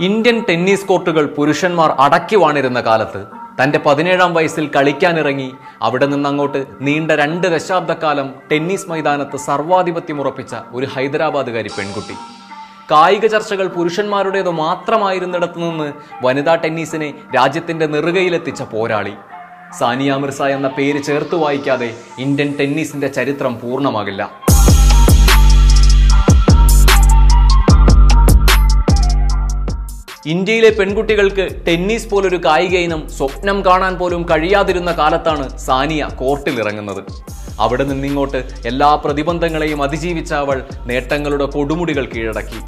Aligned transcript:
Indian 0.00 0.44
tennis 0.48 0.86
കോർട്ടുകൾ 0.86 1.26
പുരുഷന്മാർ 1.26 1.90
അടക്കി 1.90 2.36
വാണിരുന്ന 2.36 2.80
കാലത്ത് 2.80 3.26
തന്റെ 3.62 3.78
പതിനേഴാം 3.78 4.34
വയസ്സിൽ 4.34 4.70
കളിക്കാനിറങ്ങി 4.76 5.52
അവിടെ 5.82 6.06
നിന്നങ്ങോട്ട് 6.06 6.66
നീണ്ട 6.80 7.10
രണ്ട് 7.10 7.46
ദശാബ്ദക്കാലം 7.46 8.34
ടെന്നീസ് 8.52 8.90
മൈതാനത്ത് 8.90 9.36
സർവാധിപത്യം 9.36 10.20
ഉറപ്പിച്ച 10.20 10.56
ഒരു 10.72 10.86
ഹൈദരാബാദുകാരി 10.86 11.68
പെൺകുട്ടി. 11.68 12.14
കായിക 12.90 13.26
ചർച്ചകൾ 13.26 13.66
പുരുഷന്മാരുടേത് 13.66 14.50
മാത്രമായിരുന്നിടത്തു 14.50 15.58
നിന്ന് 15.58 15.92
വനിതാ 16.24 16.54
ടെന്നീസിനെ 16.54 17.14
രാജ്യത്തിന്റെ 17.36 17.86
നെറുകയിലെത്തിച്ച 17.86 18.62
പോരാളി. 18.62 19.14
സാനിയ 19.78 20.14
മിർസ 20.14 20.42
എന്ന 20.42 20.68
പേര് 20.68 21.02
ചേർത്ത് 21.02 21.34
വായിക്കാതെ 21.34 21.94
ഇന്ത്യൻ 22.18 22.54
ടെന്നീസിന്റെ 22.60 23.08
ചരിത്രം 23.08 23.60
പൂർണമാകില്ല. 23.60 24.45
ഇന്ത്യയിലെ 30.32 30.70
പെൺകുട്ടികൾക്ക് 30.78 31.44
ടെന്നീസ് 31.66 32.08
പോലൊരു 32.10 32.38
കായിക 32.46 32.76
ഇനം 32.86 33.02
സ്വപ്നം 33.16 33.58
കാണാൻ 33.66 33.94
പോലും 33.98 34.22
കഴിയാതിരുന്ന 34.30 34.90
കാലത്താണ് 35.00 35.44
സാനിയ 35.66 36.08
കോർട്ടിൽ 36.20 36.56
ഇറങ്ങുന്നത് 36.62 37.02
അവിടെ 37.64 37.84
നിന്നിങ്ങോട്ട് 37.90 38.40
എല്ലാ 38.70 38.88
പ്രതിബന്ധങ്ങളെയും 39.04 39.80
അതിജീവിച്ച 39.86 40.32
അവൾ 40.44 40.58
നേട്ടങ്ങളുടെ 40.88 41.46
കൊടുമുടികൾ 41.54 42.04
കീഴടക്കി. 42.14 42.58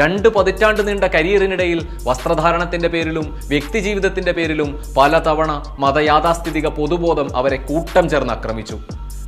രണ്ട് 0.00 0.28
പതിറ്റാണ്ട് 0.36 0.82
നീണ്ട 0.88 1.04
കരിയറിനിടയിൽ 1.14 1.80
വസ്ത്രധാരണത്തിന്റെ 2.08 2.88
പേരിലും 2.88 3.26
വ്യക്തിജീവിതത്തിന്റെ 3.52 4.32
പേരിലും 4.32 4.70
പലതവണ 4.96 5.50
മതയാഥാസ്ഥിതിക 5.84 6.68
പൊതുബോധം 6.78 7.30
അവരെ 7.36 7.56
കൂട്ടം 7.70 8.04
ചേർന്ന് 8.08 8.34
ആക്രമിച്ചു. 8.38 8.78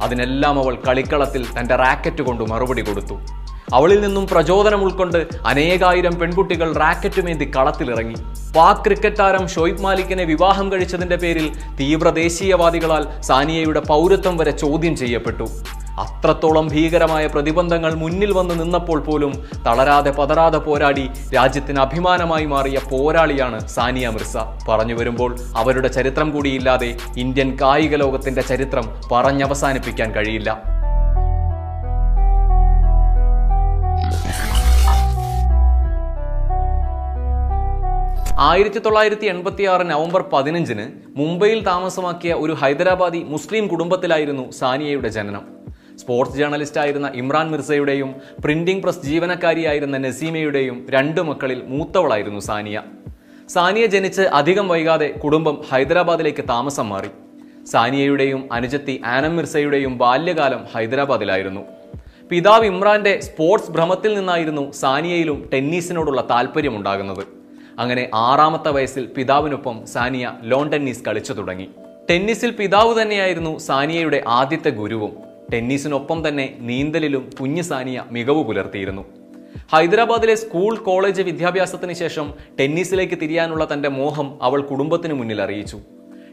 അതിനെല്ലാം 0.04 0.58
അവൾ 0.62 0.74
കളിക്കളത്തിൽ 0.88 1.42
തന്റെ 1.56 1.76
റാക്കറ്റ് 1.84 2.22
കൊണ്ട് 2.28 2.44
മറുപടി 2.52 2.82
കൊടുത്തു. 2.82 3.16
അവളിൽ 3.74 4.00
നിന്നും 4.00 4.26
പ്രചോദനം 4.26 4.84
ഉൾക്കൊണ്ട് 4.84 5.26
അനേകായിരം 5.46 6.18
പെൺകുട്ടികൾ 6.18 6.74
റാക്കറ്റുമേന്തി 6.74 7.50
കളത്തിലിറങ്ങി. 7.56 8.14
പാക് 8.56 8.84
ക്രിക്കറ്റ് 8.84 9.18
താരം 9.18 9.48
ഷോയിബ് 9.48 9.80
മാലിക്കിനെ 9.80 10.24
വിവാഹം 10.24 10.72
കഴിച്ചതിന്റെ 10.72 11.16
പേരിൽ 11.16 11.52
തീവ്ര 11.80 12.10
ദേശീയവാദികളാൽ 12.10 13.20
സാനിയയുടെ 13.20 13.80
പൗരത്വം 13.80 14.36
വരെ 14.36 14.50
ചോദ്യം 14.50 14.96
ചെയ്യപ്പെട്ടു. 14.96 15.48
അത്രത്തോളം 16.00 16.68
ഭീകരമായ 16.68 17.26
പ്രതിബന്ധങ്ങൾ 17.26 17.94
മുന്നിൽ 17.94 18.32
വന്ന് 18.32 18.60
നിന്നപ്പോൾ 18.60 19.00
പോലും 19.00 19.32
തളരാതെ 19.66 20.10
പതറാതെ 20.10 20.58
പോരാടി 20.58 21.10
രാജ്യത്തിന് 21.34 21.78
അഭിമാനമായി 21.78 22.44
മാറിയ 22.44 22.78
പോരാളിയാണ് 22.90 23.68
സാനിയ 23.68 24.08
മിർസ. 24.08 24.36
പറഞ്ഞു 24.68 24.94
വരുമ്പോൾ 24.94 25.36
അവരുടെ 25.56 25.88
ചരിത്രം 25.88 26.30
കൂടിയില്ലാതെ 26.30 26.96
ഇന്ത്യൻ 27.16 27.58
കായിക 27.60 27.96
ലോകത്തിന്റെ 27.96 28.40
ചരിത്രം 28.40 28.84
പറഞ്ഞവസാനിപ്പിക്കാൻ 29.12 30.12
കഴിയില്ല. 30.12 30.79
ആയിരത്തി 38.48 38.80
തൊള്ളായിരത്തി 38.84 39.26
എൺപത്തി 39.30 39.64
ആറ് 39.70 39.84
നവംബർ 39.90 40.20
പതിനഞ്ചിന് 40.32 40.84
മുംബൈയിൽ 41.18 41.58
താമസമാക്കിയ 41.64 42.32
ഒരു 42.42 42.52
ഹൈദരാബാദി 42.60 43.18
മുസ്ലിം 43.32 43.64
കുടുംബത്തിലായിരുന്നു 43.72 44.44
സാനിയയുടെ 44.58 45.08
ജനനം. 45.16 45.42
സ്പോർട്സ് 46.00 46.36
ജേർണലിസ്റ്റായിരുന്ന 46.38 47.08
ഇമ്രാൻ 47.20 47.46
മിർസയുടെയും 47.52 48.10
പ്രിന്റിംഗ് 48.44 48.82
പ്രസ് 48.84 49.02
ജീവനക്കാരിയായിരുന്ന 49.08 49.98
നസീമയുടെയും 50.04 50.76
രണ്ട് 50.94 51.20
മക്കളിൽ 51.30 51.58
മൂത്തവളായിരുന്നു 51.72 52.40
സാനിയ. 52.48 52.82
സാനിയ 53.54 53.86
ജനിച്ച് 53.94 54.24
അധികം 54.40 54.68
വൈകാതെ 54.72 55.08
കുടുംബം 55.24 55.58
ഹൈദരാബാദിലേക്ക് 55.72 56.44
താമസം 56.52 56.88
മാറി. 56.92 57.10
സാനിയയുടെയും 57.72 58.40
അനുജത്തി 58.58 58.94
ആനം 59.16 59.34
മിർസയുടെയും 59.40 59.92
ബാല്യകാലം 60.04 60.62
ഹൈദരാബാദിലായിരുന്നു. 60.76 61.64
പിതാവ് 62.30 62.66
ഇമ്രാന്റെ 62.72 63.12
സ്പോർട്സ് 63.28 63.72
ഭ്രമത്തിൽ 63.76 64.14
നിന്നായിരുന്നു 64.20 64.64
സാനിയയിലും 64.82 65.38
ടെന്നീസിനോടുള്ള 65.52 66.22
താല്പര്യമുണ്ടാകുന്നത് 66.32 67.22
അങ്ങനെ 67.80 68.10
ആറാമത്തെ 68.14 68.70
വയസ്സിൽ 68.70 69.06
പിതാവിനൊപ്പം 69.06 69.86
സാനിയ 69.86 70.32
ലോൺ 70.42 70.68
ടെന്നീസ് 70.68 71.04
കളിച്ചു 71.04 71.32
തുടങ്ങി. 71.32 71.68
ടെന്നീസിൽ 72.10 72.50
പിതാവ് 72.50 73.02
തന്നെയായിരുന്നു 73.02 73.58
സാനിയയുടെ 73.58 74.24
ആദ്യത്തെ 74.28 74.70
ഗുരുവും. 74.70 75.12
ടെന്നീസിനൊപ്പം 75.52 76.28
തന്നെ 76.28 76.56
നീന്തലിലും 76.60 77.30
കുഞ്ഞു 77.40 77.62
സാനിയ 77.62 78.04
മികവ് 78.10 78.44
പുലർത്തിയിരുന്നു. 78.44 79.04
ഹൈദരാബാദിലെ 79.72 80.34
സ്കൂൾ 80.34 80.76
കോളേജ് 80.76 81.22
വിദ്യാഭ്യാസത്തിന് 81.22 81.92
ശേഷം 81.92 82.34
ടെന്നീസിലേക്ക് 82.60 83.18
തിരിയാനുള്ള 83.22 83.68
തന്റെ 83.72 83.88
മോഹം 83.88 84.38
അവൾ 84.42 84.60
കുടുംബത്തിന് 84.60 85.14
മുന്നിൽ 85.14 85.42
അറിയിച്ചു. 85.42 85.80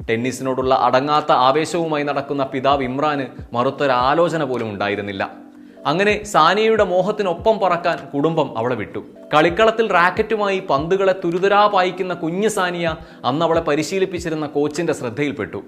ടെന്നീസിനോടുള്ള 0.10 0.76
അടങ്ങാത്ത 0.76 1.32
ആവേശവുമായി 1.32 2.04
നടക്കുന്ന 2.04 2.44
പിതാവ് 2.44 2.84
ഇമ്രാന് 2.84 3.26
മറുത്തൊരാലോചന 3.56 4.44
പോലും 4.44 4.70
ഉണ്ടായിരുന്നില്ല. 4.70 5.47
അങ്ങനെ 5.90 6.24
സാനിയയുടെ 6.24 6.84
മോഹത്തിനൊപ്പം 6.84 7.60
പറക്കാൻ 7.60 7.98
കുടുംബം 8.14 8.58
അവളെ 8.58 8.76
വിട്ടു. 8.76 9.02
കളിക്കളത്തിൽ 9.34 9.86
റാക്കറ്റുമായി 9.94 10.60
പന്തുകളെ 10.70 11.16
തുരുതുരാ 11.24 11.68
പായിക്കുന്ന 11.68 12.14
കുഞ്ഞു 12.14 12.48
സാനിയ 12.48 12.96
അന്ന് 13.26 13.46
അവളെ 13.46 13.62
പരിശീലിപ്പിച്ചിരുന്ന 13.62 14.46
കോച്ചിന്റെ 14.46 14.94
ശ്രദ്ധയിൽപ്പെട്ടു. 14.94 15.62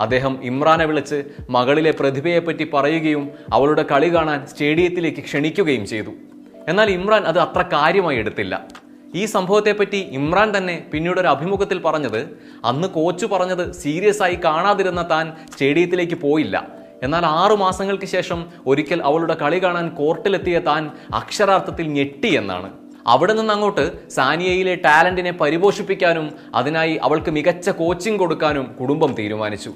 അദ്ദേഹം 0.00 0.34
ഇമ്രാനെ 0.44 0.84
വിളിച്ച് 0.84 1.22
മകളിലെ 1.50 1.90
പ്രതിഭയെപ്പറ്റി 1.90 2.70
പറയുകയും 2.74 3.30
അവളുടെ 3.52 3.84
കളി 3.92 4.14
കാണാൻ 4.14 4.46
സ്റ്റേഡിയത്തിലേക്ക് 4.46 5.20
ക്ഷണിക്കുകയും 5.20 5.86
ചെയ്തു. 5.86 6.10
എന്നാൽ 6.68 6.90
ഇമ്രാൻ 6.90 7.22
അത് 7.22 7.38
അത്ര 7.38 7.62
കാര്യമായി 7.62 8.16
എടുത്തില്ല. 8.16 8.54
ഈ 9.14 9.24
സംഭവത്തെപ്പറ്റി 9.24 10.00
ഇമ്രാൻ 10.18 10.56
തന്നെ 10.56 10.84
പിന്നീട് 10.92 11.20
ഒരു 11.20 11.28
അഭിമുഖത്തിൽ 11.28 11.78
പറഞ്ഞത് 11.78 12.20
അന്ന് 12.64 12.88
കോച്ച് 12.88 13.26
പറഞ്ഞത് 13.26 13.72
സീരിയസ് 13.72 14.22
ആയി 14.22 14.38
കാണാതിരുന്ന 14.44 15.10
താൻ 15.10 15.32
സ്റ്റേഡിയത്തിലേക്ക് 15.52 16.14
പോയില്ല. 16.14 16.79
എന്നാൽ 17.02 17.26
ആറു 17.26 17.54
മാസങ്ങൾക്ക് 17.54 18.04
ശേഷം 18.04 18.46
ഒരിക്കൽ 18.66 19.02
അവളുടെ 19.02 19.34
കളി 19.34 19.62
കാണാൻ 19.62 19.88
കോർട്ടിലെത്തിയ 19.88 20.58
താൻ 20.58 20.90
അക്ഷരാർത്ഥത്തിൽ 21.14 21.86
ഞെട്ടി 21.88 22.34
എന്നാണ്. 22.34 22.70
അവിടെ 23.06 23.32
നിന്ന് 23.32 23.52
അങ്ങോട്ട് 23.52 24.08
സാനിയയിലെ 24.10 24.74
ടാലന്റിനെ 24.74 25.32
പരിപോഷിപ്പിക്കാനും 25.32 26.30
അതിനായി 26.54 26.94
അവൾക്ക് 26.94 27.30
മികച്ച 27.30 27.70
കോച്ചിങ് 27.70 28.18
കൊടുക്കാനും 28.18 28.76
കുടുംബം 28.80 29.14
തീരുമാനിച്ചു. 29.14 29.72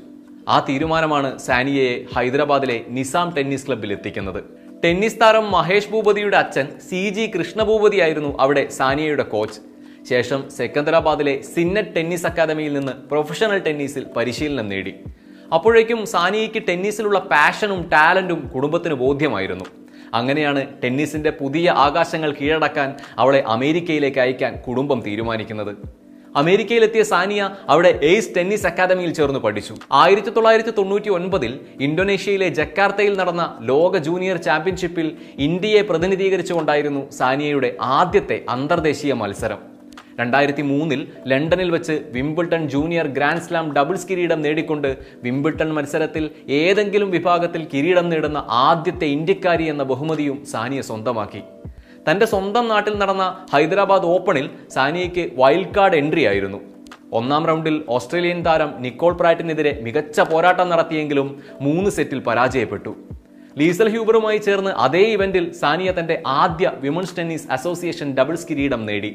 ആ 0.48 0.66
തീരുമാനമാണ് 0.68 1.38
സാനിയയെ 1.38 2.04
ഹൈദരാബാദിലെ 2.16 2.84
നിസാം 2.88 3.34
ടെന്നീസ് 3.36 3.66
ക്ലബ്ബിൽ 3.66 3.92
എത്തിക്കുന്നത്. 3.92 4.44
ടെന്നീസ് 4.84 5.20
താരം 5.20 5.50
മഹേഷ് 5.50 5.90
ഭൂപതിയുടെ 5.90 6.36
അച്ഛൻ 6.36 6.66
സി 6.90 7.08
ജി 7.08 7.30
കൃഷ്ണഭൂപതിയായിരുന്നു 7.38 8.36
അവിടെ 8.40 8.68
സാനിയയുടെ 8.68 9.22
കോച്ച്. 9.22 9.60
ശേഷം 10.08 10.50
സെക്കന്ദരാബാദിലെ 10.50 11.42
സിന്നറ്റ് 11.42 11.94
ടെന്നീസ് 11.96 12.26
അക്കാദമിയിൽ 12.26 12.72
നിന്ന് 12.72 12.92
പ്രൊഫഷണൽ 12.92 13.58
ടെന്നീസിൽ 13.58 14.06
പരിശീലനം 14.16 14.68
നേടി. 14.68 14.94
അപ്പോഴേക്കും 15.56 16.00
സാനിയയ്ക്ക് 16.12 16.60
ടെന്നീസിലുള്ള 16.68 17.18
പാഷനും 17.32 17.80
ടാലന്റും 17.94 18.40
കുടുംബത്തിന് 18.54 18.94
ബോധ്യമായിരുന്നു. 19.02 19.66
അങ്ങനെയാണ് 20.18 20.60
ടെന്നീസിന്റെ 20.82 21.30
പുതിയ 21.40 21.66
ആകാശങ്ങൾ 21.86 22.30
കീഴടക്കാൻ 22.38 22.88
അവളെ 23.22 23.42
അമേരിക്കയിലേക്ക് 23.54 24.20
അയക്കാൻ 24.24 24.52
കുടുംബം 24.66 24.98
തീരുമാനിക്കുന്നത്. 25.06 25.72
അമേരിക്കയിലെത്തിയ 26.40 27.02
സാനിയ 27.10 27.42
അവിടെ 27.72 27.90
എയ്സ് 28.10 28.32
ടെന്നീസ് 28.36 28.66
അക്കാദമിയിൽ 28.70 29.10
ചേർന്ന് 29.18 29.40
പഠിച്ചു. 29.44 29.74
ആയിരത്തി 30.00 30.30
തൊള്ളായിരത്തി 30.36 30.72
തൊണ്ണൂറ്റി 30.78 31.10
ഒൻപതിൽ 31.18 31.52
ഇന്തോനേഷ്യയിലെ 31.86 32.48
ജക്കാർത്തയിൽ 32.58 33.14
നടന്ന 33.20 33.44
ലോക 33.70 33.98
ജൂനിയർ 34.08 34.38
ചാമ്പ്യൻഷിപ്പിൽ 34.46 35.06
ഇന്ത്യയെ 35.48 35.82
പ്രതിനിധീകരിച്ചുകൊണ്ടായിരുന്നു 35.90 37.04
സാനിയയുടെ 37.20 37.70
ആദ്യത്തെ 37.98 38.38
അന്തർദേശീയ 38.56 39.14
മത്സരം. 39.22 39.73
രണ്ടായിരത്തി 40.20 40.62
മൂന്നിൽ 40.62 41.00
ലണ്ടനിൽ 41.26 41.70
വെച്ച് 41.70 41.94
Wimbledon 42.12 42.68
junior 42.68 43.06
grand 43.06 43.44
slam 43.46 43.72
doubles 43.72 44.08
കിരീടം 44.08 44.42
നേടിക്കൊണ്ട് 44.42 44.90
വിംബിൾട്ടൺ 45.22 45.74
മത്സരത്തിൽ 45.74 46.30
ഏതെങ്കിലും 46.48 47.10
വിഭാഗത്തിൽ 47.10 47.68
കിരീടം 47.74 48.08
നേടുന്ന 48.08 48.44
ആദ്യത്തെ 48.48 49.04
ഇന്ത്യക്കാരി 49.06 49.64
എന്ന 49.64 49.82
ബഹുമതിയും 49.82 50.44
സാനിയ 50.44 50.80
സ്വന്തമാക്കി. 50.80 51.42
തന്റെ 52.10 52.26
സ്വന്തം 52.26 52.68
നാട്ടിൽ 52.68 52.94
നടന്ന 52.98 53.24
ഹൈദരാബാദ് 53.52 54.08
ഓപ്പണിൽ 54.14 54.50
സാനിയയ്ക്ക് 54.70 55.30
വൈൽഡ് 55.36 55.74
കാർഡ് 55.76 55.96
എൻട്രി 55.96 56.24
ആയിരുന്നു 56.26 56.60
ഒന്നാം 57.12 57.46
റൗണ്ടിൽ 57.46 57.76
ഓസ്ട്രേലിയൻ 57.88 58.42
താരം 58.42 58.70
നിക്കോൾ 58.84 59.12
പ്രാറ്റിനെതിരെ 59.12 59.72
മികച്ച 59.82 60.20
പോരാട്ടം 60.20 60.68
നടത്തിയെങ്കിലും 60.70 61.28
മൂന്ന് 61.60 61.90
സെറ്റിൽ 61.90 62.18
പരാജയപ്പെട്ടു. 62.18 62.92
ലീസൽ 63.58 63.88
ഹ്യൂബറുമായി 63.88 64.38
ചേർന്ന് 64.38 64.70
അതേ 64.84 65.02
ഇവന്റിൽ 65.16 65.52
സാനിയ 65.52 65.90
തന്റെ 65.98 66.22
ആദ്യ 66.26 66.72
വിമൻസ് 66.84 67.16
ടെന്നീസ് 67.18 67.48
അസോസിയേഷൻ 67.50 68.14
ഡബിൾസ് 68.18 68.48
കിരീടം 68.50 68.86
നേടി. 68.86 69.12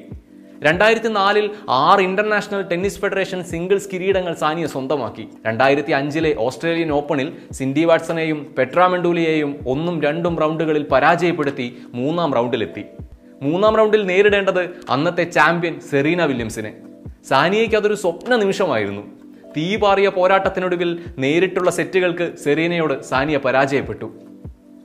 രണ്ടായിരത്തി 0.63 1.07
നാലിൽ 1.07 1.49
ആറ് 1.69 1.99
ഇന്റർനാഷണൽ 1.99 2.61
ടെന്നീസ് 2.61 2.99
ഫെഡറേഷൻ 2.99 3.43
സിംഗിൾസ് 3.43 3.89
കിരീടങ്ങൾ 3.93 4.33
സാനിയ 4.33 4.67
സ്വന്തമാക്കി. 4.67 5.27
രണ്ടായിരത്തി 5.47 5.91
അഞ്ചിലെ 5.91 6.35
ഓസ്ട്രേലിയൻ 6.39 6.91
ഓപ്പണിൽ 6.91 7.33
സിൻഡി 7.51 7.83
വാട്സനെയും 7.85 8.55
പെട്രാമെൻഡൂലിയെയും 8.57 9.59
ഒന്നും 9.67 10.01
രണ്ടും 10.01 10.39
റൗണ്ടുകളിൽ 10.39 10.83
പരാജയപ്പെടുത്തി 10.83 11.77
മൂന്നാം 11.93 12.33
റൗണ്ടിലെത്തി. 12.33 12.83
മൂന്നാം 13.41 13.77
റൗണ്ടിൽ 13.77 14.05
നേരിടേണ്ടത് 14.05 14.69
അന്നത്തെ 14.89 15.23
ചാമ്പ്യൻ 15.23 15.79
സെറീന 15.79 16.25
വില്യംസിനെ. 16.25 16.73
സാനിയയ്ക്ക് 17.29 17.75
അതൊരു 17.75 17.93
സ്വപ്ന 17.93 18.35
നിമിഷമായിരുന്നു. 18.35 19.01
തീ 19.57 19.75
പാറിയ 19.75 20.09
പോരാട്ടത്തിനൊടുവിൽ 20.09 20.99
നേരിട്ടുള്ള 21.17 21.71
സെറ്റുകൾക്ക് 21.71 22.31
സെറീനയോട് 22.43 23.01
സാനിയ 23.03 23.37
പരാജയപ്പെട്ടു. 23.37 24.28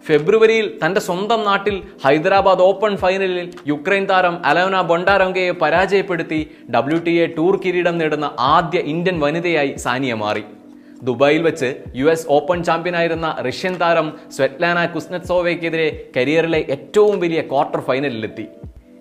ഫെബ്രുവരിയിൽ 0.07 0.79
തന്റെ 0.83 1.01
സ്വന്തം 1.01 1.45
നാട്ടിൽ 1.45 1.83
ഹൈദരാബാദ് 2.05 2.63
ഓപ്പൺ 2.71 2.97
ഫൈനലിൽ 3.03 3.53
യുക്രൈൻ 3.67 4.05
താരം 4.11 4.35
അലോന 4.47 4.81
ബൊണ്ടാരോങ്കയെ 4.81 5.51
പരാജയപ്പെടുത്തി 5.63 6.41
ഡബ്ല്യു 6.75 6.99
ടി 7.07 7.15
എ 7.23 7.27
ടൂർ 7.27 7.57
കിരീടം 7.65 7.99
നേടുന്ന 7.99 8.27
ആദ്യ 8.55 8.79
ഇന്ത്യൻ 8.79 9.21
വനിതയായി 9.21 9.73
സാനിയ 9.77 10.15
മാറി. 10.15 10.45
ദുബായിൽ 11.03 11.43
വെച്ച് 11.43 11.69
യു 11.95 12.07
എസ് 12.07 12.27
ഓപ്പൺ 12.37 12.59
ചാമ്പ്യനായിരുന്ന 12.65 13.37
റഷ്യൻ 13.47 13.75
താരം 13.77 14.07
സ്വെറ്റ്ലാന 14.37 14.85
കുസ്നറ്റ്സോവയ്ക്കെതിരെ 14.87 15.89
കരിയറിലെ 16.17 16.61
ഏറ്റവും 16.77 17.17
വലിയ 17.25 17.41
ക്വാർട്ടർ 17.53 17.81
ഫൈനലിലെത്തി. 17.81 18.47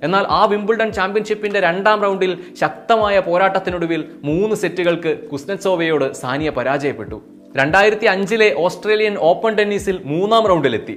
എന്നാൽ 0.06 0.24
ആ 0.40 0.46
വിംബിൾഡൺ 0.46 0.90
ചാമ്പ്യൻഷിപ്പിന്റെ 0.92 1.60
രണ്ടാം 1.60 2.00
റൗണ്ടിൽ 2.06 2.32
ശക്തമായ 2.62 3.20
പോരാട്ടത്തിനൊടുവിൽ 3.20 4.02
മൂന്ന് 4.24 4.56
സെറ്റുകൾക്ക് 4.56 5.12
കുസ്നെറ്റ്സോവയോട് 5.32 6.08
സാനിയ 6.14 6.50
പരാജയപ്പെട്ടു. 6.50 7.33
രണ്ടായിരത്തി 7.58 8.06
അഞ്ചിലെ 8.06 8.54
ഓസ്ട്രേലിയൻ 8.58 9.16
ഓപ്പൺ 9.30 9.52
ടെന്നീസിൽ 9.56 10.02
മൂന്നാം 10.12 10.48
റൗണ്ടിലെത്തി. 10.48 10.96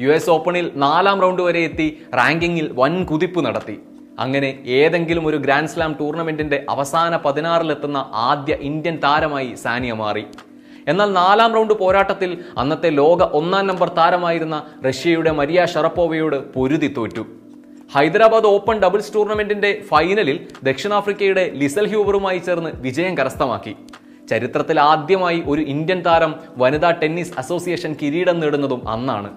യു 0.00 0.08
എസ് 0.10 0.30
ഓപ്പണിൽ 0.30 0.66
നാലാം 0.84 1.20
റൗണ്ട് 1.22 1.42
വരെ 1.42 1.60
എത്തി 1.60 1.88
റാങ്കിങ്ങിൽ 2.18 2.66
വൻ 2.72 3.04
കുതിപ്പ് 3.04 3.40
നടത്തി. 3.46 3.76
അങ്ങനെ 4.18 4.50
ഏതെങ്കിലും 4.66 5.26
ഒരു 5.26 5.36
ഗ്രാൻഡ് 5.36 5.68
സ്ലാം 5.68 5.96
ടൂർണമെന്റിന്റെ 6.00 6.58
അവസാന 6.68 7.16
പതിനാറിലെത്തുന്ന 7.16 7.98
ആദ്യ 8.28 8.54
ഇന്ത്യൻ 8.70 8.96
താരമായി 9.04 9.50
സാനിയ 9.64 9.92
മാറി. 9.92 10.24
എന്നാൽ 10.88 11.12
നാലാം 11.12 11.52
റൗണ്ട് 11.54 11.74
പോരാട്ടത്തിൽ 11.74 12.30
അന്നത്തെ 12.58 12.90
ലോക 13.00 13.22
ഒന്നാം 13.40 13.66
നമ്പർ 13.66 13.88
താരമായിരുന്ന 13.88 14.58
റഷ്യയുടെ 14.88 15.30
മരിയ 15.30 15.66
ഷറപ്പോവയോട് 15.74 16.38
പൊരുതി 16.56 16.90
തോറ്റു. 16.96 17.26
ഹൈദരാബാദ് 17.94 18.50
ഓപ്പൺ 18.54 18.78
ഡബിൾസ് 18.80 19.14
ടൂർണമെന്റിന്റെ 19.14 19.72
ഫൈനലിൽ 19.90 20.38
ദക്ഷിണാഫ്രിക്കയുടെ 20.64 21.50
ലിസൽ 21.54 21.88
ഹ്യൂബറുമായി 21.88 22.38
ചേർന്ന് 22.38 22.70
വിജയം 22.86 23.14
കരസ്ഥമാക്കി. 23.18 23.76
ചരിത്രത്തിൽ 24.30 24.80
ആദ്യമായി 24.80 25.42
ഒരു 25.46 25.60
ഇന്ത്യൻ 25.74 26.00
താരം 26.06 26.34
വനിതാ 26.58 26.90
ടെന്നീസ് 26.90 27.32
അസോസിയേഷൻ 27.38 27.96
കിരീടം 28.02 28.40
നേടുന്നതും 28.40 28.90
അന്നാണ്. 28.90 29.30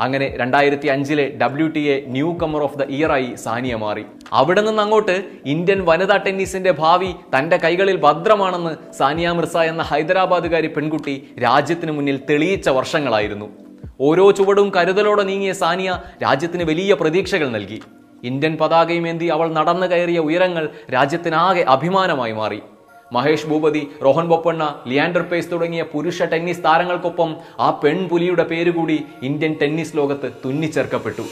അങ്ങനെ 0.00 0.26
രണ്ടായിരത്തി 0.36 0.88
അഞ്ചിലെ 0.88 1.24
W 1.42 1.66
T 1.68 1.80
A 1.80 2.04
newcomer 2.38 2.62
of 2.62 2.78
the 2.78 2.82
ഇയറായി 2.82 3.34
Sania 3.34 3.74
മാറി. 3.76 4.04
അവിടെ 4.32 4.60
നിന്ന് 4.60 4.82
അങ്ങോട്ട് 4.82 5.24
ഇന്ത്യൻ 5.46 5.84
വനിതാ 5.84 6.16
ടെന്നീസിന്റെ 6.16 6.70
ഭാവി 6.70 7.10
തന്റെ 7.34 7.56
കൈകളിൽ 7.56 7.96
ഭദ്രമാണെന്ന് 7.96 8.72
സാനിയ 8.98 9.30
മിർസ 9.30 9.56
എന്ന 9.56 9.82
ഹൈദരാബാദുകാരി 9.82 10.66
പെൺകുട്ടി 10.66 11.14
രാജ്യത്തിന് 11.42 11.92
മുന്നിൽ 11.92 12.20
തെളിയിച്ച 12.30 12.68
വർഷങ്ങളായിരുന്നു. 12.68 13.48
ഓരോ 14.00 14.30
ചുവടും 14.30 14.72
കരുതലോടെ 14.76 15.22
നീങ്ങിയ 15.22 15.52
സാനിയ 15.52 15.90
രാജ്യത്തിന് 16.22 16.64
വലിയ 16.64 16.94
പ്രതീക്ഷകൾ 16.94 17.48
നൽകി. 17.48 17.80
ഇന്ത്യൻ 18.24 18.56
പതാകയുമേന്തി 18.60 19.26
അവൾ 19.26 19.48
നടന്നു 19.52 19.86
കയറിയ 19.86 20.18
ഉയരങ്ങൾ 20.18 20.68
രാജ്യത്തിനാകെ 20.94 21.62
അഭിമാനമായി 21.74 22.32
മാറി. 22.32 22.60
മഹേഷ് 23.12 23.46
ഭൂപതി 23.46 23.82
റോഹൻ 24.04 24.26
ബൊപ്പണ്ണ 24.28 24.62
ലിയാൻഡർ 24.90 25.22
പേസ് 25.30 25.50
തുടങ്ങിയ 25.52 25.82
പുരുഷ 25.92 26.22
ടെന്നീസ് 26.32 26.64
താരങ്ങൾക്കൊപ്പം 26.64 27.30
ആ 27.60 27.68
പെൺപുലിയുടെ 27.82 28.44
പേരുകൂടി 28.52 28.96
ഇന്ത്യൻ 29.28 29.52
ടെന്നീസ് 29.60 29.96
ലോകത്ത് 29.96 30.30
തുന്നിച്ചേർക്കപ്പെട്ടു. 30.44 31.24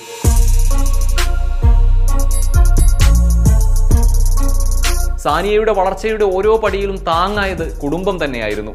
സാനിയയുടെ 5.25 5.73
വളർച്ചയുടെ 5.73 6.27
ഓരോ 6.37 6.53
പടിയിലും 6.63 6.97
താങ്ങായത് 7.11 7.67
കുടുംബം 7.83 8.17
തന്നെയായിരുന്നു. 8.25 8.73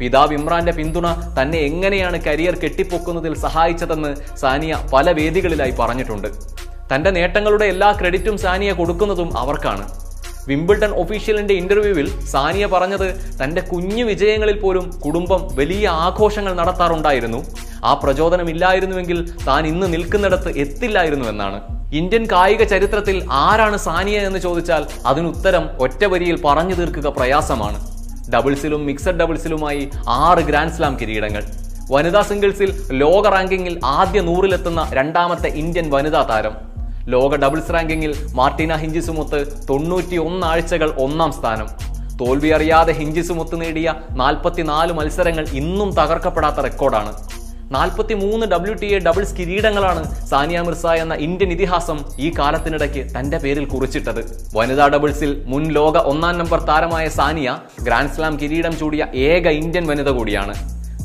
പിതാവ് 0.00 0.34
ഇമ്രാന്റെ 0.38 0.72
പിന്തുണ 0.78 1.06
തന്നെ 1.38 1.58
എങ്ങനെയാണ് 1.68 2.18
കരിയർ 2.26 2.54
കെട്ടിപ്പൊക്കുന്നതിൽ 2.62 3.34
സഹായിച്ചതെന്ന് 3.44 4.10
സാനിയ 4.42 4.78
പല 4.92 5.12
വേദികളിലായി 5.18 5.74
പറഞ്ഞിട്ടുണ്ട്. 5.78 6.28
തന്റെ 6.90 7.10
നേട്ടങ്ങളുടെ 7.10 7.64
എല്ലാ 7.74 7.92
ക്രെഡിറ്റും 7.92 8.36
സാനിയ 8.42 8.72
കൊടുക്കുന്നതും 8.72 9.30
അവർക്കാണ്. 9.38 9.86
വിംബിൾട്ടൺ 10.48 10.92
ഒഫീഷ്യലിന്റെ 11.02 11.54
ഇന്റർവ്യൂവിൽ 11.54 12.08
സാനിയ 12.32 12.66
പറഞ്ഞത് 12.66 13.08
തന്റെ 13.42 13.60
കുഞ്ഞു 13.60 14.04
വിജയങ്ങളിൽ 14.04 14.60
പോലും 14.60 15.00
കുടുംബം 15.04 15.40
വലിയ 15.54 15.88
ആഘോഷങ്ങൾ 15.88 16.54
നടത്താറുണ്ടായിരുന്നു. 16.54 17.40
ആ 17.84 17.94
പ്രചോദനമില്ലായിരുന്നുവെങ്കിൽ 17.94 19.18
താൻ 19.48 19.66
ഇന്ന് 19.66 19.86
നിൽക്കുന്നിടത്ത് 19.94 20.58
എത്തില്ലായിരുന്നു 20.58 21.28
എന്നാണ് 21.28 21.60
ഇന്ത്യൻ 21.96 22.24
കായിക 22.32 22.62
ചരിത്രത്തിൽ 22.62 23.16
ആരാണ് 23.30 23.76
സാനിയ 23.76 24.18
എന്ന് 24.28 24.38
ചോദിച്ചാൽ 24.38 24.82
അതിനുത്തരം 25.06 25.64
ഒറ്റ 25.84 26.04
വരിയിൽ 26.04 26.42
പറഞ്ഞു 26.44 26.74
തീർക്കുക 26.74 27.08
പ്രയാസമാണ്. 27.18 27.78
ഡബിൾസിലും 28.34 28.86
മിക്സഡ് 28.86 29.20
ഡബിൾസിലുമായി 29.20 29.82
ആറ് 30.08 30.38
ഗ്രാൻഡ് 30.38 30.72
സ്ലാം 30.72 31.00
കിരീടങ്ങൾ. 31.00 31.42
വനിതാ 31.90 32.22
സിംഗിൾസിൽ 32.22 32.70
ലോക 33.02 33.26
റാങ്കിങ്ങിൽ 33.34 33.80
ആദ്യ 33.84 34.20
നൂറിലെത്തുന്ന 34.20 34.88
രണ്ടാമത്തെ 34.92 35.48
ഇന്ത്യൻ 35.62 35.90
വനിതാ 35.90 36.22
താരം. 36.30 36.75
ലോക 37.12 37.36
ഡബിൾസ് 37.42 37.72
റാങ്കിങ്ങിൽ 37.74 38.12
മാർട്ടിന 38.38 38.74
ഹിഞ്ചിസുമൊത്ത് 38.82 39.40
തൊണ്ണൂറ്റി 39.68 40.16
ഒന്ന് 40.28 40.44
ആഴ്ചകൾ 40.46 40.88
ഒന്നാം 41.04 41.32
സ്ഥാനം. 41.38 41.68
തോൽവി 42.20 42.50
അറിയാതെ 42.56 42.92
ഹിഞ്ചിസുമൊത്ത് 43.00 43.56
നേടിയ 43.60 43.88
നാൽപ്പത്തിനാല് 44.20 44.92
മത്സരങ്ങൾ 44.98 45.44
ഇന്നും 45.60 45.90
തകർക്കപ്പെടാത്ത 45.98 46.60
റെക്കോർഡാണ്. 46.66 47.12
നാൽപ്പത്തി 47.76 48.14
മൂന്ന് 48.22 48.44
ഡബ്ല്യു 48.52 48.74
ടി 48.80 48.88
എ 48.96 48.98
ഡബിൾസ് 49.06 49.36
കിരീടങ്ങളാണ് 49.38 50.02
സാനിയ 50.30 50.58
മിർസ 50.66 50.86
എന്ന 51.02 51.14
ഇന്ത്യൻ 51.26 51.50
ഇതിഹാസം 51.56 51.98
ഈ 52.26 52.28
കാലത്തിനിടയ്ക്ക് 52.38 53.02
തന്റെ 53.16 53.38
പേരിൽ 53.44 53.64
കുറിച്ചിട്ടത്. 53.72 54.22
വനിതാ 54.56 54.86
ഡബിൾസിൽ 54.94 55.32
മുൻ 55.52 55.64
ലോക 55.78 55.96
ഒന്നാം 56.12 56.38
നമ്പർ 56.38 56.60
താരമായ 56.70 57.06
സാനിയ 57.18 57.50
ഗ്രാൻഡ് 57.88 58.14
സ്ലാം 58.16 58.36
കിരീടം 58.42 58.76
ചൂടിയ 58.82 59.04
ഏക 59.30 59.46
ഇന്ത്യൻ 59.62 59.86
വനിത 59.92 60.10
കൂടിയാണ്. 60.18 60.56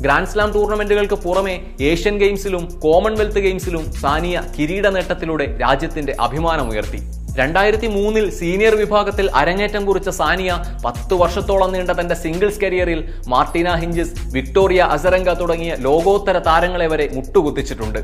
ഗ്രാൻഡ് 0.04 0.28
സ്ലാം 0.28 0.52
ടൂർണമെന്റുകൾക്ക് 0.52 1.14
പുറമെ 1.24 1.54
ഏഷ്യൻ 1.88 2.14
ഗെയിംസിലും 2.22 2.64
കോമൺവെൽത്ത് 2.84 3.40
ഗെയിംസിലും 3.46 3.84
സാനിയ 4.02 4.42
കിരീട 4.56 4.86
നേട്ടത്തിലൂടെ 4.86 5.46
രാജ്യത്തിന്റെ 5.62 6.14
അഭിമാനമുയർത്തി 6.20 7.00
രണ്ടായിരത്തി 7.38 7.86
മൂന്നിൽ 7.86 8.24
സീനിയർ 8.38 8.74
വിഭാഗത്തിൽ 8.80 9.26
അരങ്ങേറ്റം 9.40 9.86
കുറിച്ച 9.86 10.08
സാനിയ 10.18 10.50
പത്ത് 10.84 11.14
വർഷത്തോളം 11.14 11.70
നീണ്ട 11.72 11.90
തന്റെ 12.00 12.16
സിംഗിൾസ് 12.24 12.60
കരിയറിൽ 12.60 13.00
മാർട്ടിന 13.28 13.68
ഹിഞ്ചിസ് 13.82 14.14
വിക്ടോറിയ 14.34 14.80
അസരംഗ 14.96 15.32
തുടങ്ങിയ 15.40 15.74
ലോകോത്തര 15.86 16.38
താരങ്ങളെ 16.48 16.86
വരെ 16.86 17.06
മുട്ടുകുത്തിച്ചിട്ടുണ്ട്. 17.14 18.00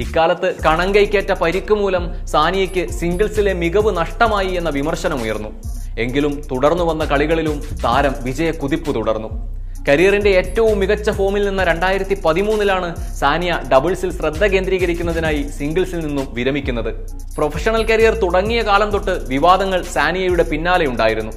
ഇക്കാലത്ത് 0.00 0.50
കണങ്കൈക്കേറ്റ 0.66 1.32
പരിക്ക് 1.42 1.74
മൂലം 1.74 2.06
സാനിയയ്ക്ക് 2.26 2.84
സിംഗിൾസിലെ 3.00 3.52
മികവ് 3.62 3.92
നഷ്ടമായി 4.00 4.52
എന്ന 4.60 4.72
വിമർശനമുയർന്നു. 4.78 5.52
എങ്കിലും 5.98 6.34
തുടർന്നു 6.52 6.84
വന്ന 6.84 7.04
കളികളിലും 7.04 7.58
താരം 7.84 8.16
വിജയ 8.22 8.50
കുതിപ്പ് 8.62 8.94
തുടർന്നു. 8.94 9.30
കരിയറിന്റെ 9.88 10.30
ഏറ്റവും 10.30 10.78
മികച്ച 10.82 11.10
ഫോമിൽ 11.10 11.42
നിന്ന 11.48 11.64
രണ്ടായിരത്തി 11.64 12.16
പതിമൂന്നിലാണ് 12.24 12.88
സാനിയ 13.20 13.52
ഡബിൾസിൽ 13.72 14.10
ശ്രദ്ധ 14.18 14.44
കേന്ദ്രീകരിക്കുന്നതിനായി 14.52 15.42
സിംഗിൾസിൽ 15.58 16.00
നിന്നും 16.06 16.26
വിരമിക്കുന്നത്. 16.34 16.90
പ്രൊഫഷണൽ 17.36 17.82
കരിയർ 17.90 18.14
തുടങ്ങിയ 18.24 18.62
കാലം 18.62 18.90
തൊട്ട് 18.90 19.14
വിവാദങ്ങൾ 19.28 19.82
സാനിയയുടെ 19.82 20.42
പിന്നാലെ 20.42 20.86
ഉണ്ടായിരുന്നു. 20.86 21.32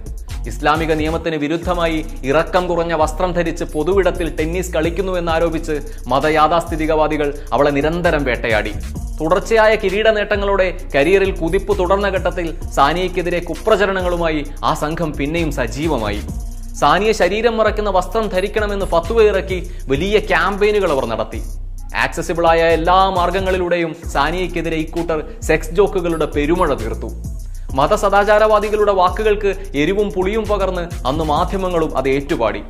ഇസ്ലാമിക 0.47 0.91
നിയമത്തിന് 0.93 1.35
വിരുദ്ധമായി 1.35 2.05
ഇറക്കം 2.23 2.67
കുറഞ്ഞ 2.67 2.93
വസ്ത്രം 2.93 3.31
ധരിച്ച് 3.37 3.63
പൊതുവിടത്തിൽ 3.63 4.27
ടെന്നീസ് 4.37 4.73
കളിക്കുന്നുവെന്നാരോപിച്ച് 4.73 5.75
മതയാഥാസ്ഥിതികവാദികൾ 6.07 7.29
അവളെ 7.53 7.71
നിരന്തരം 7.77 8.23
വേട്ടയാടി. 8.23 8.73
തുടർച്ചയായ 9.19 9.71
കിരീട 9.75 10.07
നേട്ടങ്ങളോടെ 10.09 10.67
കരിയറിൽ 10.95 11.31
കുതിപ്പ് 11.39 11.73
തുടർന്ന 11.79 12.09
ഘട്ടത്തിൽ 12.09 12.47
സാനിയയ്ക്കെതിരെ 12.75 13.39
കുപ്രചരണങ്ങളുമായി 13.39 14.43
ആ 14.63 14.73
സംഘം 14.73 15.13
പിന്നെയും 15.13 15.51
സജീവമായി. 15.51 16.21
സാനിയ 16.79 17.11
ശരീരം 17.19 17.53
മറയ്ക്കുന്ന 17.59 17.89
വസ്ത്രം 17.95 18.25
ധരിക്കണമെന്ന് 18.33 18.85
ഫത്വ 18.91 19.23
ഇറക്കി 19.29 19.57
വലിയ 19.91 20.15
ക്യാമ്പയിനുകൾ 20.29 20.89
അവർ 20.95 21.05
നടത്തി. 21.11 21.39
ആക്സസിബിളായ 22.03 22.61
എല്ലാ 22.77 22.97
മാർഗങ്ങളിലൂടെയും 23.17 23.91
സാനിയയ്ക്കെതിരെ 24.13 24.77
ഇക്കൂട്ടർ 24.85 25.19
സെക്സ് 25.47 25.73
ജോക്കുകളുടെ 25.77 26.27
പെരുമഴ 26.35 26.69
തീർത്തു. 26.81 27.09
മതസദാചാരവാദികളുടെ 27.79 28.93
വാക്കുകൾക്ക് 29.01 29.51
എരിവും 29.81 30.07
പുളിയും 30.15 30.45
പകർന്ന് 30.51 30.83
അന്ന് 31.09 31.25
മാധ്യമങ്ങളും 31.33 31.91
അത് 31.97 32.07
ഏറ്റുപാടി. 32.15 32.61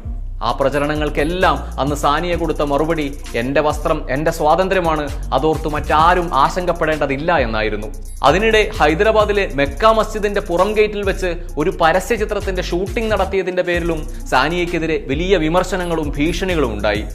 ആ 0.44 0.52
പ്രചരണങ്ങൾക്കെല്ലാം 0.52 1.80
അന്ന് 1.80 1.96
സാനിയ 1.96 2.36
കൊടുത്ത 2.36 2.62
മറുപടി 2.62 3.18
എന്റെ 3.36 3.62
വസ്ത്രം 3.62 4.12
എന്റെ 4.12 4.32
സ്വാതന്ത്ര്യമാണ്. 4.32 5.34
അതോർത്ത് 5.34 5.68
മറ്റാരും 5.68 6.36
ആശങ്കപ്പെടേണ്ടതില്ല 6.36 7.38
എന്നായിരുന്നു. 7.38 7.88
അതിനിടെ 8.24 8.72
ഹൈദരാബാദിലെ 8.80 9.52
മെക്ക 9.54 9.86
മസ്ജിദിന്റെ 9.86 10.42
പുറം 10.42 10.74
ഗേറ്റിൽ 10.74 11.04
വെച്ച് 11.04 11.38
ഒരു 11.58 11.70
പരസ്യ 11.82 12.16
ചിത്രത്തിന്റെ 12.16 12.62
ഷൂട്ടിംഗ് 12.62 13.12
നടത്തിയതിന്റെ 13.12 13.62
പേരിലും 13.64 14.28
സാനിയയ്ക്കെതിരെ 14.28 15.06
വലിയ 15.08 15.38
വിമർശനങ്ങളും 15.38 16.14
ഭീഷണികളും 16.18 16.74
ഉണ്ടായി. 16.74 17.06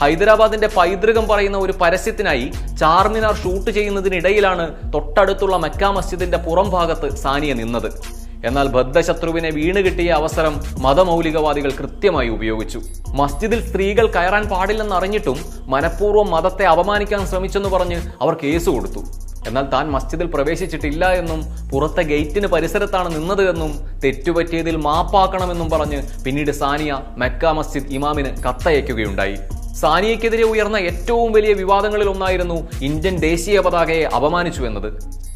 ഹൈദരാബാദിന്റെ 0.00 0.68
പൈതൃകം 0.76 1.28
പറയുന്ന 1.28 1.58
ഒരു 1.58 1.74
പരസ്യത്തിനായി 1.80 2.52
ചാർമിനാർ 2.80 3.34
ഷൂട്ട് 3.34 3.70
ചെയ്യുന്നതിനിടയിലാണ് 3.70 4.92
തൊട്ടടുത്തുള്ള 4.92 5.56
മെക്ക 5.56 5.84
മസ്ജിദിന്റെ 5.84 6.38
പുറം 6.38 6.70
ഭാഗത്ത് 6.70 7.16
സാനിയ 7.16 7.52
നിന്നത്. 7.52 8.15
എന്നാൽ 8.48 8.66
ബദ്ധശത്രുവിനെ 8.76 9.50
വീണ് 9.58 9.80
കിട്ടിയ 9.86 10.10
അവസരം 10.20 10.54
മതമൗലികവാദികൾ 10.84 11.70
കൃത്യമായി 11.80 12.30
ഉപയോഗിച്ചു. 12.36 12.80
മസ്ജിദിൽ 13.20 13.60
സ്ത്രീകൾ 13.68 14.06
കയറാൻ 14.16 14.44
പാടില്ലെന്നറിഞ്ഞിട്ടും 14.52 15.38
മനഃപൂർവം 15.74 16.28
മതത്തെ 16.34 16.66
അപമാനിക്കാൻ 16.74 17.22
ശ്രമിച്ചെന്ന് 17.26 17.70
പറഞ്ഞ് 17.76 18.00
അവർ 18.22 18.34
കേസ് 18.42 18.68
കൊടുത്തു. 18.76 19.02
എന്നാൽ 19.48 19.66
താൻ 19.72 19.86
മസ്ജിദിൽ 19.94 20.28
പ്രവേശിച്ചിട്ടില്ല 20.34 21.04
എന്നും 21.20 21.40
പുറത്തെ 21.72 22.02
ഗേറ്റിന് 22.12 22.48
പരിസരത്താണ് 22.54 23.08
നിന്നത് 23.16 23.42
എന്നും 23.50 23.72
തെറ്റുപറ്റിയതിൽ 24.04 24.76
മാപ്പാക്കണമെന്നും 24.86 25.68
പറഞ്ഞ് 25.74 26.00
പിന്നീട് 26.24 26.50
സാനിയ 26.62 26.92
മെക്ക 27.22 27.52
മസ്ജിദ് 27.58 27.92
ഇമാമിന് 27.98 28.30
കത്തയക്കുകയുണ്ടായി. 28.44 29.36
സാനിയയ്ക്കെതിരെ 29.80 30.42
ഉയർന്ന 30.42 30.76
ഏറ്റവും 30.88 31.32
വലിയ 31.32 31.52
വിവാദങ്ങളിൽ 31.52 32.08
ഒന്നായിരുന്നു 32.08 32.56
ഇന്ത്യൻ 32.82 33.16
ദേശീയ 33.16 33.60
പതാകയെ 33.60 34.04
അപമാനിച്ചു 34.16 34.62
എന്നത്. 34.62 34.88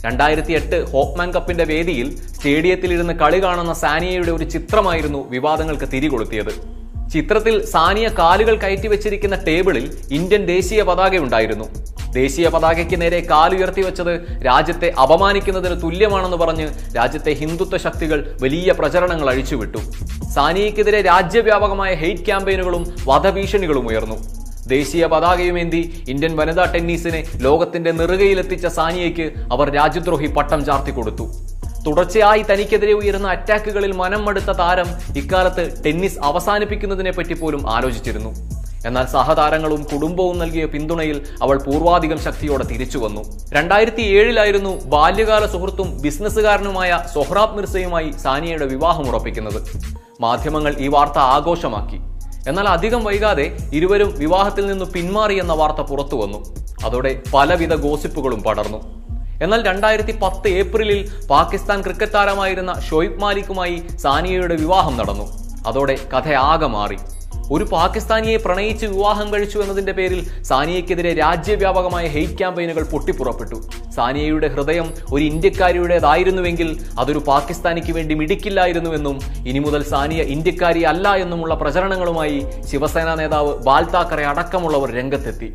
രണ്ടായിരത്തി 0.04 0.52
എട്ട് 0.52 0.90
ഹോപ്മാൻ 0.90 1.30
കപ്പിന്റെ 1.32 1.64
വേദിയിൽ 1.64 2.16
സ്റ്റേഡിയത്തിലിരുന്ന് 2.16 3.14
കളി 3.14 3.42
കാണുന്ന 3.42 3.72
സാനിയയുടെ 3.72 4.30
ഒരു 4.30 4.44
ചിത്രമായിരുന്നു 4.44 5.30
വിവാദങ്ങൾക്ക് 5.30 5.88
തിരികൊളുത്തിയത്. 5.92 6.52
ചിത്രത്തിൽ 7.12 7.54
സാനിയ 7.66 8.08
കാലുകൾ 8.18 8.56
കയറ്റി 8.56 8.88
വെച്ചിരിക്കുന്ന 8.88 9.36
ടേബിളിൽ 9.46 9.86
ഇന്ത്യൻ 10.10 10.46
ദേശീയ 10.46 10.82
പതാക 10.82 11.18
ഉണ്ടായിരുന്നു 11.18 11.66
ദേശീയ 12.12 12.48
പതാകയ്ക്ക് 12.48 13.00
നേരെ 13.00 13.20
കാലുയർത്തി 13.30 13.80
വെച്ചത് 13.80 14.42
രാജ്യത്തെ 14.46 14.92
അപമാനിക്കുന്നതിന് 15.02 15.82
തുല്യമാണെന്ന് 15.82 16.36
പറഞ്ഞ് 16.36 16.96
രാജ്യത്തെ 16.96 17.32
ഹിന്ദുത്വ 17.32 17.76
ശക്തികൾ 17.76 18.38
വലിയ 18.42 18.72
പ്രചരണങ്ങൾ 18.72 19.30
അഴിച്ചുവിട്ടു. 19.30 19.78
സാനിയയ്ക്കെതിരെ 20.34 21.02
രാജ്യവ്യാപകമായ 21.02 21.94
ഹെയ്റ്റ് 21.94 22.26
ക്യാമ്പയിനുകളും 22.26 22.94
വധഭീഷണികളും 23.04 23.86
ഉയർന്നു. 23.86 24.16
ദേശീയ 24.66 25.06
പതാകയുമേന്തി 25.06 26.04
ഇന്ത്യൻ 26.08 26.36
വനിതാ 26.36 26.64
ടെന്നീസിനെ 26.64 27.24
ലോകത്തിന്റെ 27.36 27.92
നെറുകയിലെത്തിച്ച 27.92 28.66
സാനിയയ്ക്ക് 28.66 29.32
അവർ 29.52 29.70
രാജ്യദ്രോഹി 29.74 30.26
പട്ടം 30.26 30.64
ചാർത്തി 30.64 30.90
കൊടുത്തു. 30.90 31.26
തുടർച്ചയായി 31.86 32.42
തനിക്കെതിരെ 32.42 32.92
ഉയരുന്ന 32.92 33.28
അറ്റാക്കുകളിൽ 33.28 33.92
മനം 33.92 34.24
മടുത്ത 34.24 34.50
താരം 34.50 34.88
ഇക്കാലത്ത് 35.16 35.84
ടെന്നീസ് 35.86 36.18
അവസാനിപ്പിക്കുന്നതിനെ 36.22 37.10
പറ്റി 37.10 37.34
പോലും 37.34 37.70
ആലോചിച്ചിരുന്നു. 37.70 38.59
എന്നാൽ 38.86 39.06
സഹതാരങ്ങളും 39.06 39.84
കുടുംബവും 39.84 40.38
നൽകിയ 40.38 40.64
പിന്തുണയിൽ 40.64 41.26
അവൾ 41.42 41.58
പൂർവാധികം 41.58 42.18
ശക്തിയോടെ 42.18 42.64
തിരിച്ചു 42.64 42.98
വന്നു. 42.98 43.24
രണ്ടായിരത്തി 43.52 44.02
ഏഴിലായിരുന്നു 44.02 44.84
ബാല്യകാല 44.84 45.46
സുഹൃത്തും 45.46 46.02
ബിസിനസ്സുകാരനുമായ 46.02 47.04
സൊഹ്റാബ് 47.14 47.56
മിർസയുമായി 47.56 48.10
സാനിയയുടെ 48.10 48.66
വിവാഹം 48.66 49.08
ഉറപ്പിക്കുന്നത്. 49.08 49.62
മാധ്യമങ്ങൾ 50.20 50.74
ഈ 50.78 50.88
വാർത്ത 50.88 51.18
ആഘോഷമാക്കി. 51.18 52.00
എന്നാൽ 52.48 52.68
അധികം 52.68 53.04
വൈകാതെ 53.04 53.56
ഇരുവരും 53.72 54.14
വിവാഹത്തിൽ 54.18 54.66
നിന്ന് 54.66 54.84
പിന്മാറി 54.84 55.40
എന്ന 55.40 55.52
വാർത്ത 55.52 55.76
പുറത്തു 55.76 56.16
വന്നു. 56.16 56.56
അതോടെ 56.84 57.22
പലവിധ 57.34 57.74
ഗോസിപ്പുകളും 57.74 58.42
പടർന്നു. 58.42 59.00
എന്നാൽ 59.42 59.66
രണ്ടായിരത്തി 59.66 60.18
പത്ത് 60.18 60.48
ഏപ്രിലിൽ 60.48 61.26
പാകിസ്ഥാൻ 61.30 61.82
ക്രിക്കറ്റ് 61.82 62.12
താരമായിരുന്ന 62.12 62.80
ഷോയിബ് 62.90 63.20
മാലിക്കുമായി 63.20 63.82
സാനിയയുടെ 63.96 64.56
വിവാഹം 64.56 64.96
നടന്നു. 64.96 65.32
അതോടെ 65.66 65.96
കഥയാകെ 66.14 66.66
മാറി. 66.66 66.96
ഒരു 67.54 67.64
പാകിസ്ഥാനിയെ 67.72 68.36
പ്രണയിച്ച് 68.36 68.86
വിവാഹം 68.86 69.32
കഴിച്ചു 69.32 69.58
എന്നതിന്റെ 69.58 69.92
പേരിൽ 69.92 70.20
സാനിയയ്ക്കെതിരെ 70.50 71.12
രാജ്യവ്യാപകമായ 71.14 72.04
ഹെയ്റ്റ് 72.14 72.38
ക്യാമ്പയിനുകൾ 72.38 72.84
പൊട്ടിപ്പുറപ്പെട്ടു. 72.92 73.58
സാനിയയുടെ 73.96 74.48
ഹൃദയം 74.48 74.88
ഒരു 75.12 75.22
ഇന്ത്യക്കാരിയുടേതായിരുന്നുവെങ്കിൽ 75.24 76.68
അതൊരു 76.98 77.22
പാകിസ്ഥാനിക്ക് 77.30 77.92
വേണ്ടി 77.92 78.14
മിടിക്കില്ലായിരുന്നുവെന്നും 78.14 79.18
ഇനി 79.46 79.58
മുതൽ 79.58 79.82
സാനിയ 79.82 80.22
ഇന്ത്യക്കാരി 80.34 80.82
അല്ല 80.92 81.14
എന്നുമുള്ള 81.14 81.54
പ്രചരണങ്ങളുമായി 81.54 82.38
ശിവസേന 82.70 83.14
നേതാവ് 83.14 83.52
ബാൽ 83.68 83.86
താക്കറെ 83.94 84.26
അടക്കമുള്ളവർ 84.26 84.90
രംഗത്തെത്തി. 84.98 85.50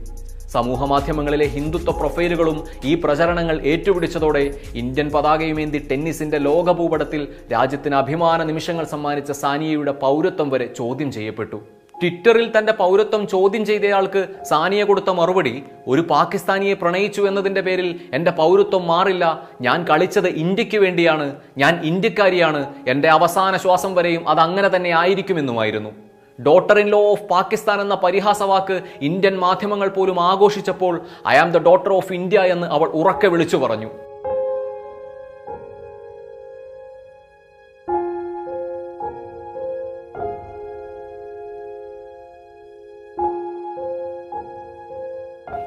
സമൂഹ 0.56 0.86
മാധ്യമങ്ങളിലെ 0.92 1.48
ഹിന്ദുത്വ 1.54 1.92
പ്രൊഫൈലുകളും 1.92 2.58
ഈ 2.86 2.92
പ്രചരണങ്ങൾ 2.96 3.56
ഏറ്റുപിടിച്ചതോടെ 3.72 4.44
ഇന്ത്യൻ 4.82 5.08
പതാകയുമേന്തി 5.16 5.80
ടെന്നീസിന്റെ 5.92 6.38
ലോകഭൂപടത്തിൽ 6.38 7.22
രാജ്യത്തിന് 7.54 7.96
അഭിമാന 7.96 8.44
നിമിഷങ്ങൾ 8.44 8.86
സമ്മാനിച്ച 8.94 9.32
സാനിയയുടെ 9.32 9.92
പൗരത്വം 10.04 10.50
വരെ 10.50 10.68
ചോദ്യം 10.78 11.12
ചെയ്യപ്പെട്ടു. 11.12 11.60
ട്വിറ്ററിൽ 12.02 12.48
തന്റെ 12.58 12.74
പൗരത്വം 12.80 13.22
ചോദ്യം 13.34 13.66
ചെയ്തയാൾക്ക് 13.66 14.22
സാനിയ 14.50 14.84
കൊടുത്ത 14.84 15.10
മറുപടി 15.20 15.54
ഒരു 15.88 16.02
പാകിസ്ഥാനിയെ 16.14 16.76
പ്രണയിച്ചു 16.82 17.22
എന്നതിന്റെ 17.22 17.62
പേരിൽ 17.62 17.90
എന്റെ 18.14 18.32
പൗരത്വം 18.32 18.84
മാറില്ല 18.88 19.26
ഞാൻ 19.62 19.86
കളിച്ചത് 19.90 20.30
ഇന്ത്യയ്ക്ക് 20.44 20.78
വേണ്ടിയാണ് 20.78 21.28
ഞാൻ 21.58 21.76
ഇന്ത്യക്കാരിയാണ് 21.92 22.64
എന്റെ 22.94 23.10
അവസാന 23.10 23.56
ശ്വാസം 23.58 23.96
വരെയും 23.96 24.30
അത് 24.30 24.40
അങ്ങനെ 24.40 24.72
തന്നെ 24.76 24.92
ആയിരിക്കുമെന്നുമായിരുന്നു. 25.02 25.92
Daughter 26.40 26.78
in 26.80 26.88
law 26.88 27.02
of 27.12 27.26
Pakistan 27.30 27.82
എന്ന 27.82 27.96
പരിഹാസവാക്ക് 27.96 28.78
ഇന്ത്യൻ 29.10 29.36
മാധ്യമങ്ങൾ 29.40 29.90
പോലും 29.98 30.18
ആഘോഷിച്ചപ്പോൾ 30.32 30.96
I 31.28 31.36
am 31.44 31.52
the 31.52 31.62
daughter 31.68 31.94
of 32.00 32.14
India 32.14 32.40
എന്ന് 32.56 32.68
അവൾ 32.68 32.88
ഉറക്കെ 33.02 33.28
വിളിച്ചു 33.28 33.58
പറഞ്ഞു. 33.58 33.90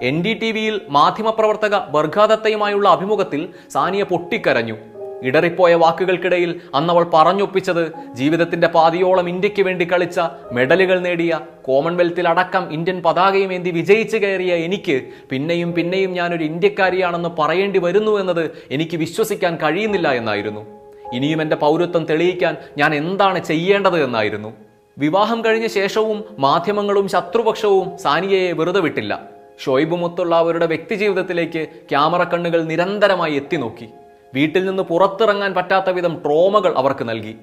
എൻ 0.02 0.24
ഡി 0.24 0.34
ടി 0.34 0.52
വിയിൽ 0.52 0.80
മാധ്യമപ്രവർത്തക 0.88 1.76
ബർഖാദത്തയുമായുള്ള 1.76 2.88
അഭിമുഖത്തിൽ 2.88 3.48
സാനിയ 3.70 4.02
പൊട്ടിക്കരഞ്ഞു. 4.02 4.76
ഇടറിപ്പോയ 5.22 5.74
വാക്കുകൾക്കിടയിൽ 5.74 6.60
അന്നവൾ 6.74 7.06
പറഞ്ഞൊപ്പിച്ചത് 7.14 7.92
ജീവിതത്തിന്റെ 8.12 8.66
പാതിയോളം 8.66 9.28
ഇന്ത്യയ്ക്ക് 9.28 9.62
വേണ്ടി 9.62 9.92
കളിച്ച 9.92 10.20
മെഡലുകൾ 10.52 10.98
നേടിയ 10.98 11.40
കോമൺവെൽത്തിൽ 11.62 12.28
അടക്കം 12.28 12.72
ഇന്ത്യൻ 12.72 13.02
പതാകയുമേന്തി 13.02 13.70
വിജയിച്ചു 13.70 14.16
കയറിയ 14.16 14.54
എനിക്ക് 14.54 15.02
പിന്നെയും 15.30 15.72
പിന്നെയും 15.72 16.12
ഞാനൊരു 16.12 16.44
ഇന്ത്യക്കാരിയാണെന്ന് 16.44 17.28
പറയേണ്ടി 17.38 17.78
വരുന്നു 17.78 18.20
എന്നത് 18.20 18.50
എനിക്ക് 18.70 18.96
വിശ്വസിക്കാൻ 18.96 19.56
കഴിയുന്നില്ല 19.56 20.08
എന്നായിരുന്നു. 20.12 20.60
ഇനിയും 21.12 21.42
എന്റെ 21.42 21.56
പൗരത്വം 21.56 22.04
തെളിയിക്കാൻ 22.04 22.56
ഞാൻ 22.78 22.94
എന്താണ് 22.94 23.44
ചെയ്യേണ്ടത് 23.44 24.04
എന്നായിരുന്നു. 24.04 24.52
വിവാഹം 24.98 25.44
കഴിഞ്ഞ 25.44 25.66
ശേഷവും 25.66 26.24
മാധ്യമങ്ങളും 26.38 27.08
ശത്രുപക്ഷവും 27.08 27.98
സാനിയയെ 27.98 28.52
വെറുതെ 28.52 28.80
വിട്ടില്ല. 28.80 29.37
ഷോയിബുമൊത്തുള്ള 29.64 30.34
അവരുടെ 30.36 30.66
വ്യക്തിജീവിതത്തിലേക്ക് 30.66 31.62
ക്യാമറ 31.90 32.22
കണ്ണുകൾ 32.24 32.62
നിരന്തരമായി 32.62 33.34
എത്തി 33.34 33.56
നോക്കി 33.56 33.88
വീട്ടിൽ 34.34 34.62
നിന്ന് 34.64 34.82
പുറത്തിറങ്ങാൻ 34.82 35.54
പറ്റാത്ത 35.54 35.90
വിധം 35.90 36.14
ട്രോമകൾ 36.24 36.72
അവർക്ക് 36.76 37.04
നൽകി. 37.08 37.34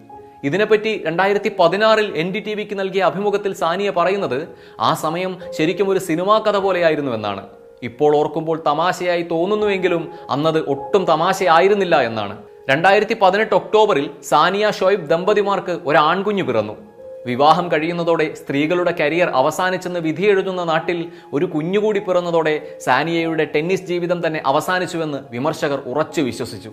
ഇതിനെപ്പറ്റി 0.43 0.91
രണ്ടായിരത്തി 1.05 1.51
പതിനാറിൽ 1.59 2.07
എൻ 2.21 2.27
ഡി 2.33 2.39
ടി 2.39 2.53
വിക്ക് 2.53 2.79
നൽകിയ 2.79 3.03
അഭിമുഖത്തിൽ 3.03 3.53
സാനിയ 3.53 3.89
പറയുന്നത് 3.97 4.39
ആ 4.79 4.93
സമയം 4.93 5.31
ശരിക്കും 5.57 5.89
ഒരു 5.89 5.99
സിനിമാ 5.99 6.35
കഥ 6.39 6.57
പോലെയായിരുന്നു 6.57 7.11
എന്നാണ് 7.11 7.43
ഇപ്പോൾ 7.83 8.11
ഓർക്കുമ്പോൾ 8.17 8.57
തമാശയായി 8.67 9.23
തോന്നുന്നുവെങ്കിലും 9.31 10.03
അന്നത് 10.29 10.59
ഒട്ടും 10.73 11.05
തമാശയായിരുന്നില്ല 11.05 11.95
എന്നാണ്. 12.01 12.35
രണ്ടായിരത്തി 12.69 13.17
പതിനെട്ട് 13.21 13.55
ഒക്ടോബറിൽ 13.55 14.09
സാനിയ 14.23 14.71
ഷോയിബ് 14.71 15.09
ദമ്പതിമാർക്ക് 15.09 15.79
ഒരു 15.85 16.43
പിറന്നു. 16.43 16.75
വിവാഹം 17.25 17.71
കഴിയുന്നതോടെ 17.71 18.33
സ്ത്രീകളുടെ 18.33 18.91
കരിയർ 18.91 19.29
അവസാനിച്ചെന്ന് 19.29 19.99
വിധിയെഴുതുന്ന 19.99 20.63
നാട്ടിൽ 20.63 21.11
ഒരു 21.33 21.45
കുഞ്ഞുകൂടി 21.45 21.99
പിറന്നതോടെ 21.99 22.77
സാനിയയുടെ 22.81 23.45
ടെന്നീസ് 23.45 23.83
ജീവിതം 23.83 24.27
തന്നെ 24.27 24.43
അവസാനിച്ചുവെന്ന് 24.45 25.17
വിമർശകർ 25.31 25.79
ഉറച്ചു 25.85 26.21
വിശ്വസിച്ചു. 26.21 26.71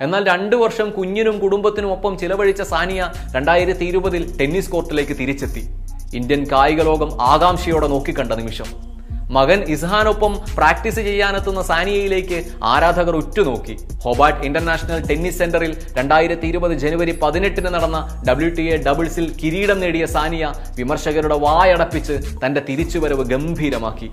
എന്നാൽ 0.00 0.26
രണ്ടു 0.26 0.56
വർഷം 0.56 0.90
കുഞ്ഞിനും 0.90 1.38
കുടുംബത്തിനും 1.38 1.92
ഒപ്പം 1.92 2.18
ചിലവഴിച്ച 2.18 2.62
സാനിയ 2.62 3.12
രണ്ടായിരത്തി 3.32 3.84
ഇരുപതിൽ 3.84 4.38
ടെന്നീസ് 4.38 4.70
കോർട്ടിലേക്ക് 4.70 5.12
തിരിച്ചെത്തി. 5.12 5.68
ഇന്ത്യൻ 6.14 6.46
കായിക 6.52 6.82
ലോകം 6.82 7.22
ആകാംക്ഷയോടെ 7.22 7.86
നോക്കിക്കണ്ട 7.86 8.32
നിമിഷം. 8.32 8.89
മകൻ 9.36 9.58
ഇസ്ഹാനൊപ്പം 9.74 10.32
പ്രാക്ടീസ് 10.56 11.00
ചെയ്യാനെത്തുന്ന 11.08 11.60
സാനിയയിലേക്ക് 11.62 12.38
ആരാധകർ 12.72 13.14
ഉറ്റുനോക്കി. 13.16 13.74
ഹോബാർട്ട് 14.04 14.40
ഇന്റർനാഷണൽ 14.46 15.00
ടെന്നീസ് 15.08 15.38
സെന്ററിൽ 15.38 15.72
രണ്ടായിരത്തി 15.98 16.46
ഇരുപത് 16.46 16.74
ജനുവരി 16.82 17.12
പതിനെട്ടിന് 17.22 17.70
നടന്ന 17.74 17.98
ഡബ്ല്യു 18.28 18.50
ടി 18.56 18.64
എ 18.72 18.78
ഡബിൾസിൽ 18.88 19.28
കിരീടം 19.42 19.80
നേടിയ 19.80 20.06
സാനിയ 20.06 20.52
വിമർശകരുടെ 20.80 21.38
വായടപ്പിച്ച് 21.46 22.16
തന്റെ 22.44 22.62
തിരിച്ചുവരവ് 22.70 23.26
ഗംഭീരമാക്കി. 23.32 24.10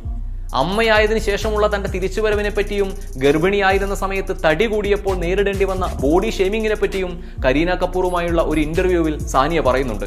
അമ്മയായതിനു 0.61 1.19
ശേഷമുള്ള 1.19 1.65
തന്റെ 1.75 1.89
തിരിച്ചുവരവിനെ 1.93 2.49
പറ്റിയും 2.49 2.89
ഗർഭിണിയായിരുന്ന 3.23 3.95
സമയത്ത് 3.95 4.33
തടി 4.45 4.65
കൂടിയപ്പോൾ 4.65 5.15
നേരിടേണ്ടി 5.23 5.65
വന്ന 5.65 5.85
ബോഡി 6.03 6.29
ഷേമിങ്ങിനെ 6.29 6.75
പറ്റിയും 6.75 7.11
കരീന 7.45 7.71
കപൂറുമായുള്ള 7.73 8.41
ഒരു 8.41 8.59
ഇന്റർവ്യൂവിൽ 8.59 9.15
സാനിയ 9.33 9.59
പറയുന്നുണ്ട്. 9.59 10.05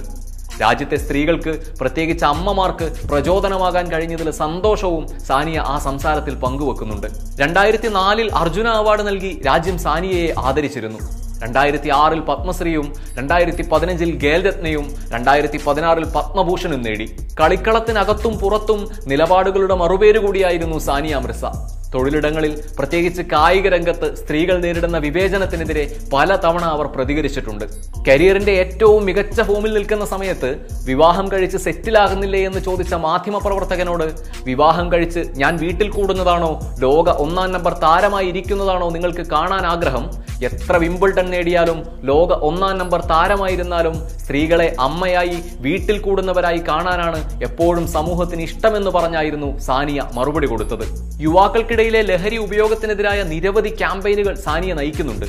രാജ്യത്തെ 0.60 0.96
സ്ത്രീകൾക്ക് 0.96 1.52
പ്രത്യേകിച്ച് 1.80 2.24
അമ്മമാർക്ക് 2.24 3.08
പ്രചോദനമാകാൻ 3.08 3.92
കഴിഞ്ഞതിൽ 3.92 4.30
സന്തോഷവും 4.30 5.06
സാനിയ 5.18 5.58
ആ 5.58 5.78
സംസാരത്തിൽ 5.78 6.34
പങ്കുവെക്കുന്നുണ്ട്. 6.34 7.06
രണ്ടായിരത്തി 7.40 7.88
നാലിൽ 7.88 8.30
അർജുന 8.34 8.68
അവാർഡ് 8.68 9.06
നൽകി 9.06 9.42
രാജ്യം 9.46 9.78
സാനിയയെ 9.78 10.34
ആദരിച്ചിരുന്നു. 10.38 10.98
രണ്ടായിരത്തി 11.42 11.90
ആറിൽ 11.94 12.20
പത്മശ്രീയും 12.20 12.94
രണ്ടായിരത്തി 13.18 13.62
പതിനഞ്ചിൽ 13.70 14.10
ഖേൽരത്നയും 14.24 14.86
രണ്ടായിരത്തി 15.10 15.60
പതിനാറിൽ 15.66 16.04
പത്മഭൂഷണും 16.04 16.82
നേടി. 16.82 17.16
കളിക്കളത്തിനകത്തും 17.40 18.38
പുറത്തും 18.38 18.88
നിലപാടുകളുടെ 19.06 19.74
മറുപേര് 19.74 20.18
കൂടിയായിരുന്നു 20.18 20.78
സാനിയ 20.78 21.16
മിർസ. 21.16 21.44
തൊഴിലിടങ്ങളിൽ 21.94 22.62
പ്രത്യേകിച്ച് 22.78 23.22
കായിക 23.22 23.68
രംഗത്ത് 23.68 24.16
സ്ത്രീകൾ 24.16 24.58
നേരിടുന്ന 24.58 24.98
വിവേചനത്തിനെതിരെ 24.98 25.84
പല 26.12 26.36
തവണ 26.36 26.64
അവർ 26.64 26.86
പ്രതികരിച്ചിട്ടുണ്ട്. 26.86 27.64
കരിയറിന്റെ 28.08 28.52
ഏറ്റവും 28.52 29.04
മികച്ച 29.04 29.40
ഫോമിൽ 29.40 29.72
നിൽക്കുന്ന 29.72 30.04
സമയത്ത് 30.04 30.50
വിവാഹം 30.86 31.32
കഴിച്ച് 31.32 31.56
സെറ്റിലാകുന്നില്ലേ 31.56 32.44
എന്ന് 32.44 32.60
ചോദിച്ച 32.60 32.94
മാധ്യമപ്രവർത്തകനോട് 32.94 34.06
വിവാഹം 34.44 34.92
കഴിച്ച് 34.92 35.20
ഞാൻ 35.36 35.56
വീട്ടിൽ 35.56 35.90
കൂടുന്നതാണോ? 35.90 36.60
ലോക 36.78 37.10
ഒന്നാം 37.10 37.52
നമ്പർ 37.52 37.72
താരമായി 37.72 38.26
ഇരിക്കുന്നതാണോ 38.26 38.90
നിങ്ങൾക്ക് 38.90 39.26
കാണാൻ 39.26 39.66
ആഗ്രഹം? 39.66 40.10
എത്ര 40.48 40.74
വിമ്പിൾട്ടൺ 40.82 41.26
നേടിയാലും 41.30 41.78
ലോക 42.10 42.38
ഒന്നാം 42.48 42.76
നമ്പർ 42.78 43.00
താരമായിരുന്നാലും 43.10 43.96
സ്ത്രീകളെ 44.22 44.68
അമ്മയായി 44.86 45.36
വീട്ടിൽ 45.66 45.96
കൂടുന്നവരായി 46.06 46.60
കാണാനാണ് 46.68 47.20
എപ്പോഴും 47.48 47.86
സമൂഹത്തിന് 47.96 48.42
ഇഷ്ടമെന്ന് 48.48 48.90
പറഞ്ഞായിരുന്നു 48.90 49.50
സാനിയ 49.68 50.02
മറുപടി 50.18 50.46
കൊടുത്തത്. 50.46 50.84
യുവാക്കൾക്കിടയിലെ 51.26 52.02
ലഹരി 52.10 52.38
ഉപയോഗത്തിനെതിരായ 52.46 53.22
നിരവധി 53.32 53.72
ക്യാമ്പയിനുകൾ 53.80 54.34
സാനിയ 54.46 54.74
നയിക്കുന്നുണ്ട്. 54.80 55.26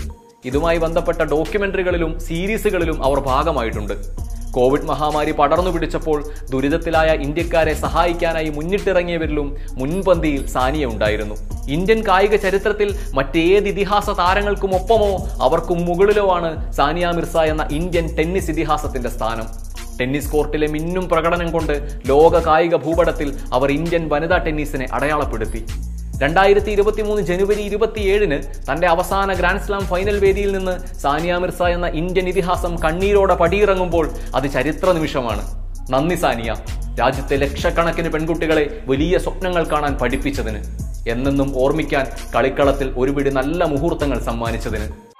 ഇതുമായി 0.49 0.77
ബന്ധപ്പെട്ട 0.77 1.21
ഡോക്യുമെന്ററികളിലും 1.33 2.13
സീരീസുകളിലും 2.27 2.97
അവർ 3.07 3.19
ഭാഗമായിട്ടുണ്ട്. 3.31 3.95
കോവിഡ് 4.51 4.81
മഹാമാരി 4.81 5.31
പടർന്നു 5.31 5.71
പിടിച്ചപ്പോൾ 5.71 6.23
ദുരിതത്തിലായ 6.51 7.09
ഇന്ത്യക്കാരെ 7.25 7.73
സഹായിക്കാനായി 7.73 8.49
മുന്നിട്ടിറങ്ങിയവരിലും 8.49 9.57
മുൻപന്തിയിൽ 9.77 10.47
സാനിയ 10.47 10.85
ഉണ്ടായിരുന്നു 10.85 11.35
ഇന്ത്യൻ 11.67 12.07
കായിക 12.07 12.35
ചരിത്രത്തിൽ 12.35 12.89
മറ്റേത് 13.13 13.67
ഇതിഹാസ 13.67 14.09
താരങ്ങൾക്കും 14.09 14.75
ഒപ്പമോ 14.75 15.11
അവർക്കും 15.41 15.85
മുകളിലോ 15.85 16.31
ആണ് 16.31 16.71
സാനിയ 16.71 17.07
മിർസ 17.07 17.37
എന്ന 17.37 17.67
ഇന്ത്യൻ 17.71 18.17
ടെന്നീസ് 18.17 18.51
ഇതിഹാസത്തിന്റെ 18.51 19.09
സ്ഥാനം. 19.09 19.47
ടെന്നീസ് 19.99 20.31
കോർട്ടിലെ 20.31 20.67
മിന്നും 20.67 21.09
പ്രകടനം 21.09 21.51
കൊണ്ട് 21.51 21.73
ലോക 22.07 22.39
കായിക 22.39 22.75
ഭൂപടത്തിൽ 22.75 23.37
അവർ 23.53 23.71
ഇന്ത്യൻ 23.71 24.09
വനിതാ 24.09 24.37
ടെന്നീസിനെ 24.37 24.87
അടയാളപ്പെടുത്തി. 24.93 25.65
രണ്ടായിരത്തി 26.21 26.71
ഇരുപത്തി 26.71 27.01
മൂന്ന് 27.01 27.21
ജനുവരി 27.23 27.61
ഇരുപത്തിയേഴിന് 27.61 28.37
തന്റെ 28.71 28.87
അവസാന 28.87 29.33
ഗ്രാൻഡ് 29.33 29.61
സ്ലാം 29.61 29.81
ഫൈനൽ 29.81 30.19
വേദിയിൽ 30.19 30.51
നിന്ന് 30.57 30.97
സാനിയ 30.97 31.35
മിർസ 31.35 31.61
എന്ന 31.61 31.87
ഇന്ത്യൻ 31.87 32.27
ഇതിഹാസം 32.29 32.77
കണ്ണീരോടെ 32.83 33.35
പടിയിറങ്ങുമ്പോൾ 33.35 34.09
അത് 34.35 34.51
ചരിത്ര 34.51 34.91
നിമിഷമാണ്. 34.91 35.43
നന്ദി 35.89 36.15
സാനിയ. 36.15 36.55
രാജ്യത്തെ 36.99 37.35
ലക്ഷക്കണക്കിന് 37.35 38.09
പെൺകുട്ടികളെ 38.09 38.83
വലിയ 38.87 39.17
സ്വപ്നങ്ങൾ 39.17 39.63
കാണാൻ 39.63 39.97
പഠിപ്പിച്ചതിന്. 39.97 40.61
എന്നെന്നും 41.09 41.59
ഓർമ്മിക്കാൻ 41.63 42.07
കളിക്കളത്തിൽ 42.35 42.93
ഒരുപിടി 42.97 43.29
നല്ല 43.29 43.63
മുഹൂർത്തങ്ങൾ 43.63 44.19
സമ്മാനിച്ചതിന്. 44.19 45.10